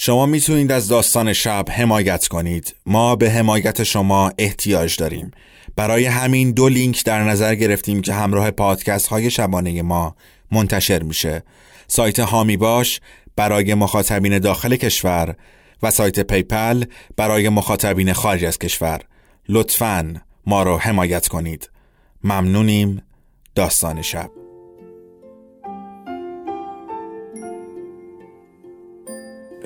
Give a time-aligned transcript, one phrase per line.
[0.00, 2.74] شما می‌تونید از داستان شب حمایت کنید.
[2.86, 5.30] ما به حمایت شما احتیاج داریم.
[5.76, 10.16] برای همین دو لینک در نظر گرفتیم که همراه پادکست های شبانه ما
[10.52, 11.42] منتشر میشه.
[11.86, 13.00] سایت حامی باش
[13.36, 15.36] برای مخاطبین داخل کشور
[15.82, 16.84] و سایت PayPal
[17.16, 19.00] برای مخاطبین خارج از کشور.
[19.48, 20.14] لطفاً
[20.46, 21.70] ما رو حمایت کنید.
[22.24, 23.02] ممنونیم.
[23.54, 24.37] داستان شب.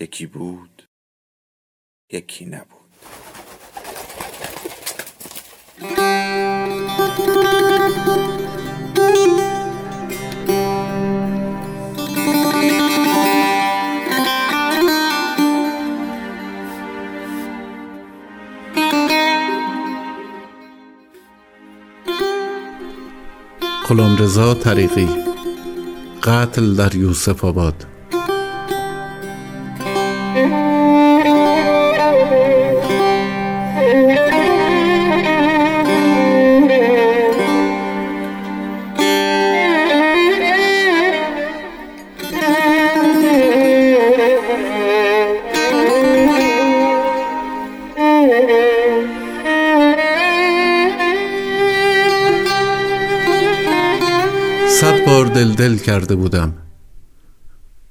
[0.00, 0.88] یکی بود
[2.12, 2.84] یکی نبود.
[24.24, 25.33] رضا طریقی.
[26.24, 27.93] قتل در یوسف آباد.
[54.80, 56.54] صد بار دل دل کرده بودم.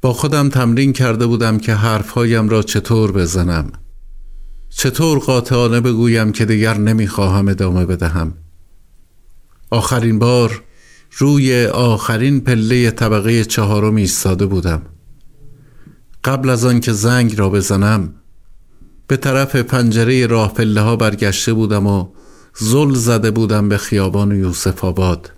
[0.02, 3.72] با خودم تمرین کرده بودم که حرفهایم را چطور بزنم.
[4.70, 8.34] چطور قاطعانه بگویم که دیگر نمی‌خواهم ادامه بدهم.
[9.70, 10.64] آخرین بار
[11.18, 14.82] روی آخرین پله طبقه چهارم ایستاده بودم.
[16.24, 18.14] قبل از آن که زنگ را بزنم
[19.08, 22.08] به طرف پنجره راه پله ها برگشته بودم و
[22.58, 25.32] زل زده بودم به خیابان یوسف آباد.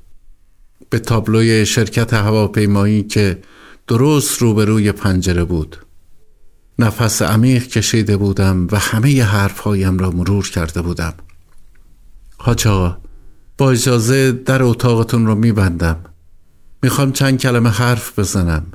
[0.89, 3.39] به تابلوی شرکت هواپیمایی که
[3.87, 5.77] درست روبروی پنجره بود.
[6.79, 11.13] نفس عمیق کشیده بودم و همه حرفهایم را مرور کرده بودم.
[12.37, 12.97] حاجا
[13.57, 15.97] با اجازه در اتاقتون رو میبندم.
[16.83, 18.65] می‌خوام چند کلمه حرف بزنم.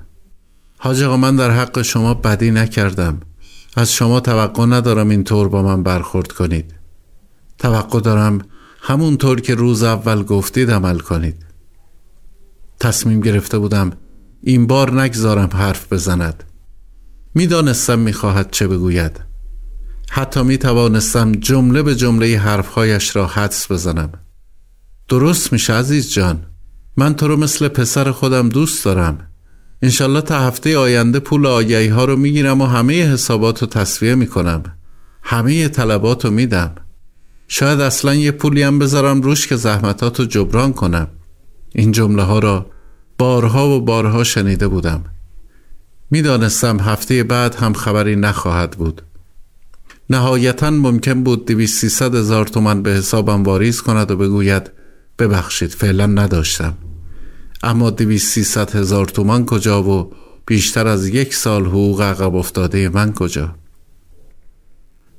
[0.79, 3.21] حاج آقا من در حق شما بدی نکردم.
[3.77, 6.75] از شما توقع ندارم اینطور با من برخورد کنید.
[7.59, 8.39] توقع دارم
[8.81, 11.50] همونطور که روز اول گفتید عمل کنید.
[12.81, 13.93] تصمیم گرفته بودم
[14.43, 16.45] این بار نگذارم حرف بزند.
[17.35, 19.21] می‌دانستم می‌خواهد چه بگوید.
[20.11, 24.13] حتی می توانستم جمله به جمله حرفهایش را حدس بزنم.
[25.09, 26.47] درست میشه عزیز جان.
[26.97, 29.19] من تو رو مثل پسر خودم دوست دارم.
[29.83, 34.63] انشالله تا هفته آینده پول آگهی ها رو می‌گیرم و همه حسابات رو تصویه می‌کنم.
[35.23, 36.75] همه طلبات رو میدم.
[37.49, 41.09] شاید اصلا یه پولی هم بذارم روش که زحمتات رو جبران کنم.
[41.73, 42.67] این جمله ها را
[43.19, 45.05] بارها و بارها شنیده بودم.
[46.11, 49.03] می‌دانستم هفته بعد هم خبری نخواهد بود.
[50.11, 54.71] نهایتا ممکن بود دویست سیصد هزار تومن به حسابم واریز کند و بگوید
[55.19, 56.75] ببخشید فعلا نداشتم.
[57.63, 60.13] اما دویست سیصد هزار تومن کجا و
[60.47, 63.55] بیشتر از یک سال حقوق عقب افتاده من کجا؟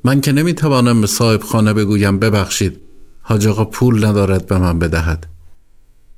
[0.04, 2.80] من که نمی‌توانم به صاحب خانه بگویم ببخشید
[3.22, 5.28] حاج آقا پول ندارد به من بدهد.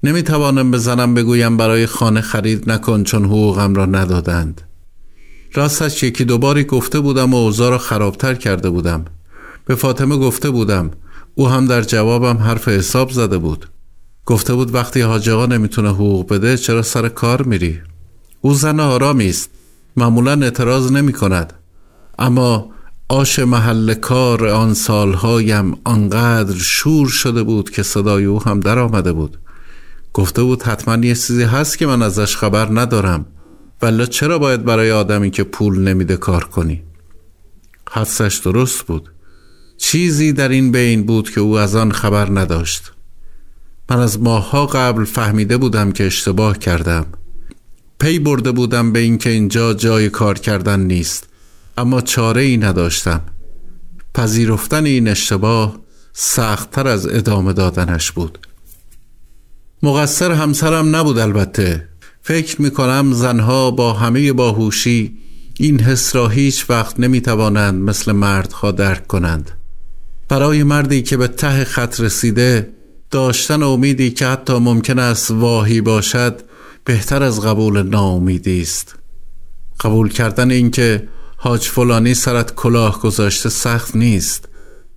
[0.04, 4.62] نمی‌توانم بزنم بگویم برای خانه خرید نکن چون حقوقم را ندادند.
[5.54, 9.06] راستش یکی دوباری گفته بودم و اوضاع را خرابتر کرده بودم.
[9.66, 10.92] به فاطمه گفته بودم.
[11.36, 13.66] او هم در جوابم حرف حساب زده بود.
[14.26, 17.80] گفته بود وقتی حاج آقا نمی‌تونه حقوق بده چرا سر کار میری؟
[18.42, 19.50] او زن آرامی است.
[19.98, 21.54] معمولا اعتراض نمی کند
[22.20, 22.70] اما
[23.10, 29.14] آش محل کار آن سالهایم آنقدر شور شده بود که صدای او هم در آمده
[29.14, 29.38] بود.
[30.14, 33.26] گفته بود حتما یه چیزی هست که من ازش خبر ندارم.
[33.82, 36.84] ولی چرا باید برای آدمی که پول نمیده کار کنی؟
[37.90, 39.10] حدسش درست بود.
[39.78, 42.92] چیزی در این بین بود که او از آن خبر نداشت.
[43.90, 47.06] من از ماهها قبل فهمیده بودم که اشتباه کردم.
[48.00, 51.28] پی برده بودم به اینکه اینجا جای کار کردن نیست
[51.78, 53.22] اما چاره ای نداشتم.
[54.14, 55.80] پذیرفتن این اشتباه
[56.14, 58.48] سختتر از ادامه دادنش بود.
[59.84, 61.88] مقصر همسرم نبود البته.
[62.22, 65.18] فکر می کنم زنها با همه باهوشی
[65.60, 69.52] این حس را هیچ وقت نمی توانند مثل مردها درک کنند.
[70.30, 72.70] برای مردی که به ته خط رسیده
[73.12, 76.42] داشتن امیدی که حتی ممکن است واهی باشد
[76.86, 78.96] بهتر از قبول ناامیدی است.
[79.80, 81.08] قبول کردن اینکه
[81.38, 84.50] حاج فلانی سرت کلاه گذاشته سخت نیست.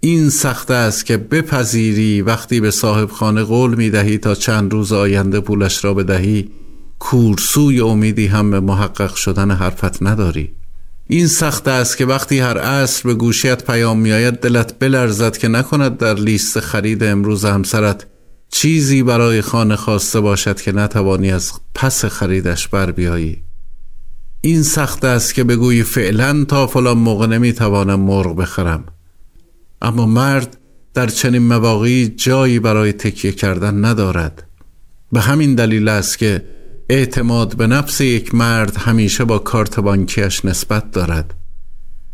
[0.06, 4.93] این سخت است که بپذیری وقتی به صاحب خانه قول می دهی تا چند روز
[4.93, 6.50] آینده پولش را بدهی
[6.99, 10.53] کورسوی امیدی هم به محقق شدن حرفت نداری.
[11.06, 15.99] این سخت است که وقتی هر عصر به گوشیت پیام میآید دلت بلرزد که نکند
[15.99, 18.06] در لیست خرید امروز همسرت
[18.50, 23.43] چیزی برای خانه خواسته باشد که نتوانی از پس خریدش بر بیایی.
[24.41, 28.85] این سخت است که بگویی فعلا تا فلان موقع نمی‌توانم مرغ بخرم.
[29.82, 30.56] اما مرد
[30.94, 34.46] در چنین مواقعی جایی برای تکیه کردن ندارد.
[35.12, 36.44] به همین دلیل است که
[36.88, 41.34] اعتماد به نفس یک مرد همیشه با کارت بانکیش نسبت دارد.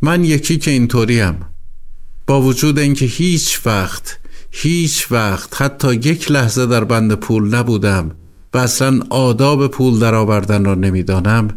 [0.02, 1.34] من یکی که اینطوریم.
[2.26, 4.18] با وجود اینکه هیچ وقت
[4.50, 8.10] هیچ وقت حتی یک لحظه در بند پول نبودم
[8.54, 11.48] و اصلا آداب پول درآوردن را نمی‌دانم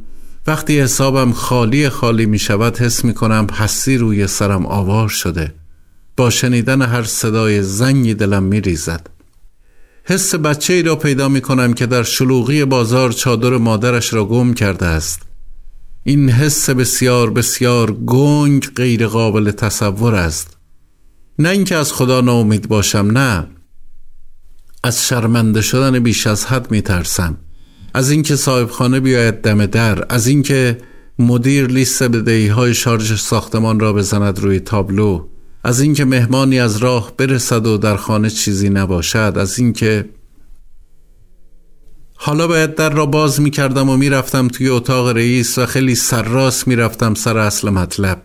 [0.48, 5.54] وقتی حسابم خالی خالی می شود حس می کنم حسی روی سرم آوار شده.
[6.18, 9.10] با شنیدن هر صدای زنگی دلم می ریزد
[10.04, 14.54] حس بچه ای را پیدا می کنم که در شلوغی بازار چادر مادرش را گم
[14.54, 15.22] کرده است.
[16.04, 20.58] این حس بسیار بسیار گنگ غیر قابل تصور است.
[21.40, 23.48] نه اینکه از خدا ناامید باشم نه.
[24.84, 27.38] از شرمنده شدن بیش از حد می ترسم
[27.94, 30.78] از اینکه صاحب خانه بیاید دم در از اینکه
[31.20, 35.28] مدیر لیست بدهی های شارژ ساختمان را بزند روی تابلو.
[35.66, 40.10] از اینکه مهمانی از راه برسد و در خانه چیزی نباشد از اینکه
[42.16, 45.96] حالا باید در را باز می کردم و می رفتم توی اتاق رئیس و خیلی
[45.96, 48.22] سرراست می رفتم سر اصل مطلب.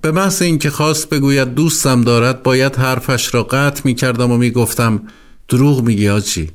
[0.00, 4.50] به محض اینکه خواست بگوید دوستم دارد باید حرفش را قطع می کردم و می
[4.50, 5.02] گفتم
[5.48, 6.50] دروغ میگی آجی.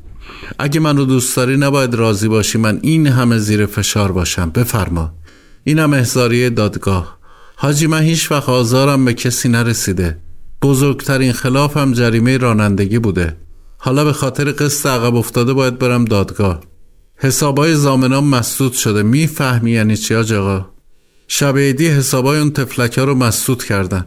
[0.60, 2.58] اگه منو دوست داری نباید راضی باشی.
[2.58, 4.50] من این همه زیر فشار باشم.
[4.50, 5.14] بفرما.
[5.64, 7.18] اینم احزاریه دادگاه.
[7.56, 10.25] حاجی من هیچ وقت آزارم به کسی نرسیده.
[10.66, 13.38] بزرگترین خلافم جریمه رانندگی بوده.
[13.78, 16.60] حالا به خاطر قسط عقب افتاده باید برم دادگاه.
[17.16, 19.04] حسابای زامنام مسدود شده.
[19.04, 20.66] می‌فهمی یعنی چی آقا
[21.28, 24.06] شب عیدی حسابای اون تفلک ها رو مسدود کردن.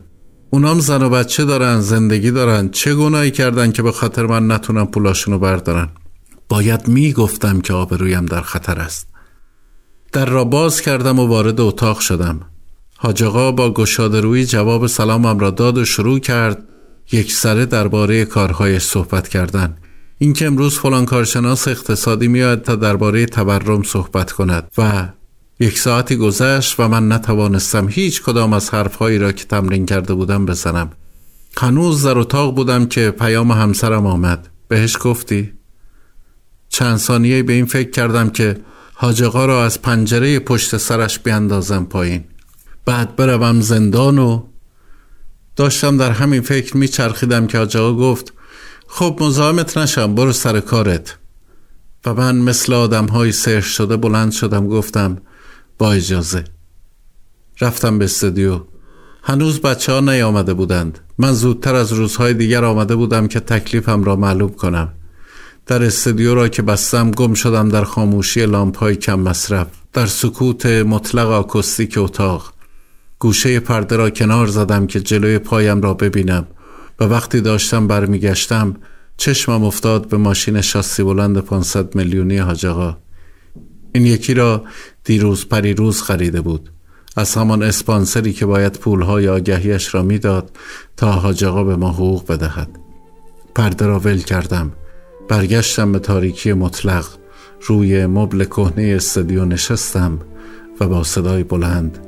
[0.50, 2.68] اونام زن و بچه دارن زندگی دارن.
[2.68, 5.88] چه گناهی کردن که به خاطر من نتونم پولاشونو بردارن؟
[6.48, 9.08] باید می‌گفتم که آبرویم در خطر است.
[10.12, 12.40] در را باز کردم و وارد اتاق شدم.
[13.00, 16.64] حاج با گشاده روی جواب سلامم را داد و شروع کرد
[17.12, 19.76] یک سره درباره کارهای صحبت کردن.
[20.18, 25.08] اینکه امروز فلان کارشناس اقتصادی میاد تا درباره تورم صحبت کند و
[25.60, 30.46] یک ساعتی گذشت و من نتوانستم هیچ کدام از حرفهایی را که تمرین کرده بودم
[30.46, 30.90] بزنم.
[31.56, 34.48] هنوز در اتاق بودم که پیام همسرم آمد.
[34.68, 35.52] بهش گفتی؟
[36.68, 38.56] چند ثانیه به این فکر کردم که
[38.94, 42.24] حاجقا را از پنجره پشت سرش بیاندازم پایین.
[42.88, 44.42] بعد بروم زندان و
[45.56, 48.32] داشتم در همین فکر میچرخیدم که آجاقا گفت
[48.86, 51.18] خب مزاحمت نشم برو سر کارت.
[52.06, 55.18] و من مثل آدم های سرش شده بلند شدم گفتم
[55.78, 56.44] با اجازه.
[57.60, 58.60] رفتم به استودیو.
[59.22, 60.98] هنوز بچه ها نیامده بودند.
[61.18, 64.88] من زودتر از روزهای دیگر آمده بودم که تکلیفم را معلوم کنم.
[65.66, 70.66] در استودیو را که بستم گم شدم در خاموشی لامپ های کم مصرف در سکوت
[70.66, 72.57] مطلق آکوستیک اتاق.
[73.18, 76.46] گوشه پرده را کنار زدم که جلوی پایم را ببینم
[77.00, 78.76] و وقتی داشتم برمیگشتم
[79.16, 82.96] چشمم افتاد به ماشین شاسی بلند 500 میلیونی حاجقا.
[83.92, 84.64] این یکی را
[85.04, 86.70] دیروز پریروز خریده بود.
[87.16, 90.56] از همان اسپانسری که باید پولهای آگهیش را می‌داد
[90.96, 92.68] تا حاجقا به ما حقوق بدهد.
[93.54, 94.72] پرده را ول کردم.
[95.28, 97.06] برگشتم به تاریکی مطلق.
[97.66, 100.18] روی مبل کهنه استدیو نشستم
[100.80, 102.07] و با صدای بلند